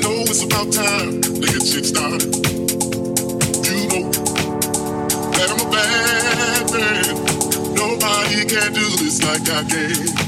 [0.00, 2.34] know it's about time to get shit started.
[3.64, 4.10] You know
[5.32, 7.74] that I'm a bad man.
[7.74, 10.27] Nobody can do this like I can.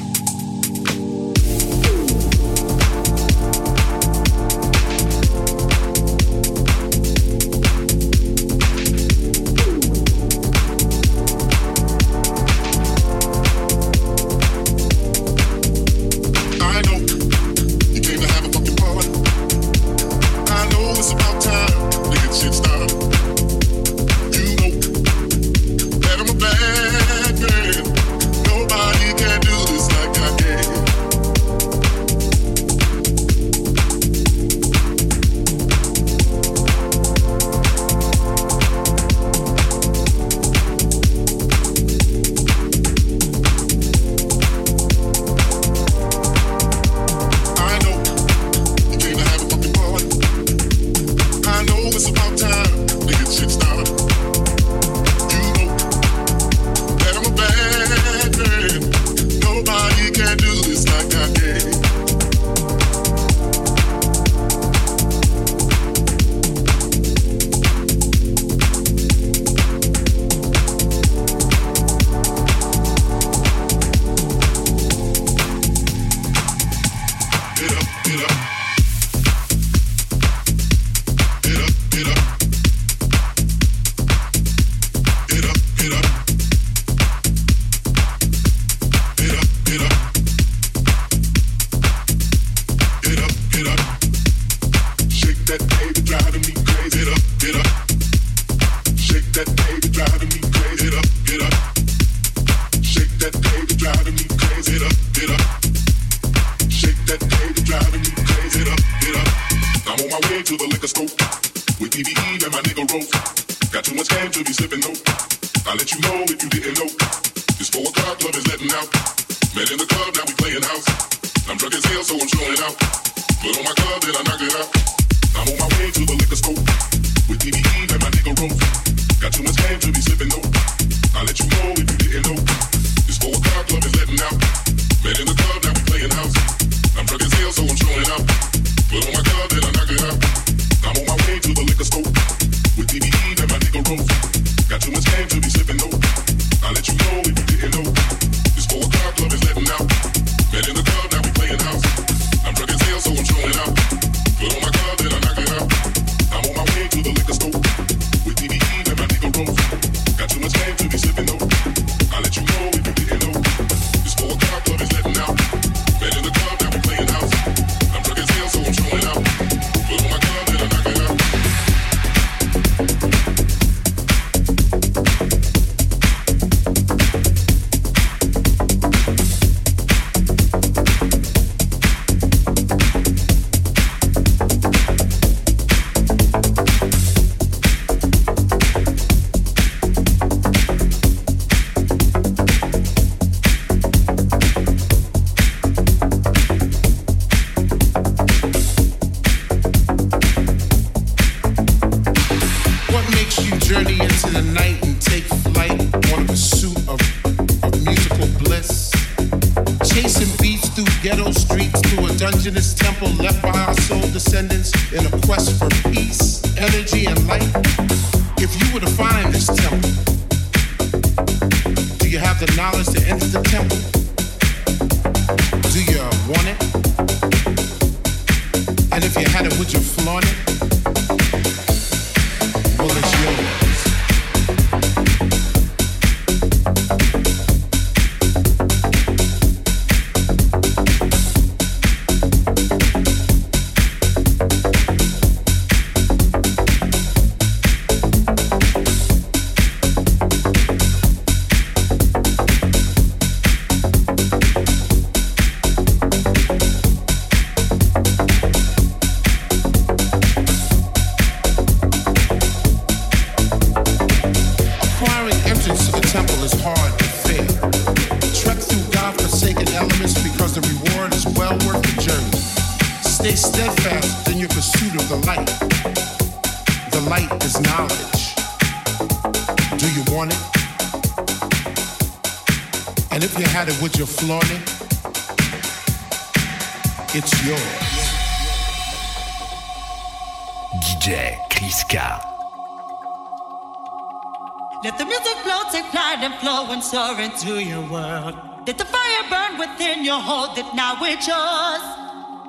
[297.20, 298.34] Into your world.
[298.66, 301.82] Let the fire burn within you, hold it now, it's yours.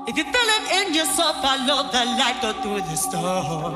[0.07, 3.73] If you feel it in your soul, follow the light, go through the storm.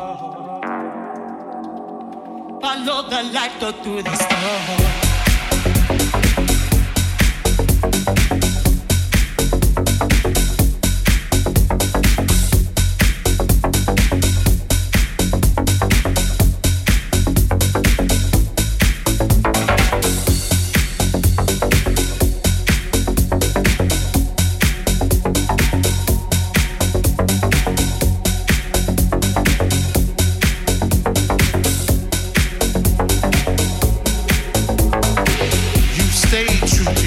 [2.62, 5.05] Follow the light, go through the storm.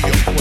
[0.05, 0.38] Into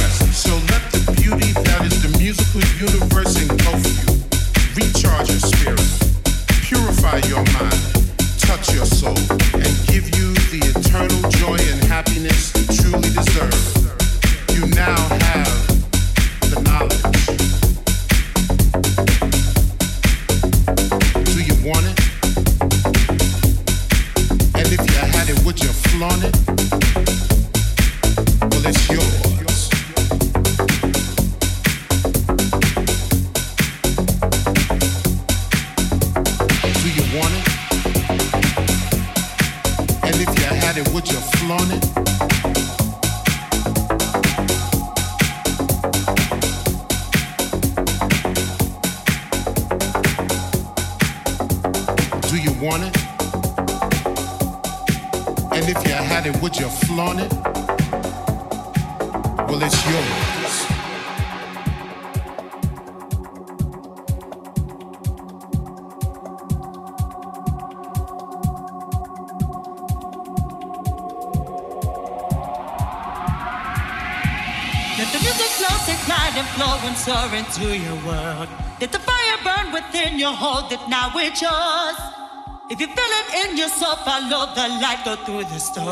[84.58, 85.86] the light, go through the storm.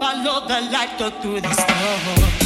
[0.00, 2.45] Follow the light, go through the storm.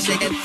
[0.00, 0.37] shaking.